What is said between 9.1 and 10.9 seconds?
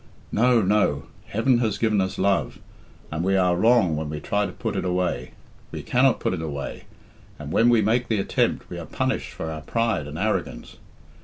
for our pride and arrogance.